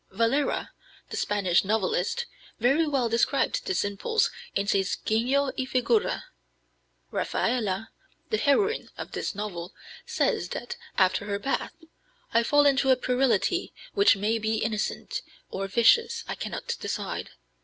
Valera, 0.09 0.71
the 1.11 1.15
Spanish 1.15 1.63
novelist, 1.63 2.25
very 2.59 2.87
well 2.87 3.07
described 3.07 3.67
this 3.67 3.85
impulse 3.85 4.31
in 4.55 4.65
his 4.65 4.97
Genio 5.05 5.51
y 5.59 5.63
Figura. 5.65 6.23
Rafaela, 7.11 7.91
the 8.31 8.37
heroine 8.37 8.89
of 8.97 9.11
this 9.11 9.35
novel, 9.35 9.75
says 10.07 10.49
that, 10.49 10.75
after 10.97 11.25
her 11.25 11.37
bath: 11.37 11.73
"I 12.33 12.41
fall 12.41 12.65
into 12.65 12.89
a 12.89 12.95
puerility 12.95 13.75
which 13.93 14.15
may 14.15 14.39
be 14.39 14.57
innocent 14.63 15.21
or 15.51 15.67
vicious, 15.67 16.23
I 16.27 16.33
cannot 16.33 16.77
decide. 16.79 17.29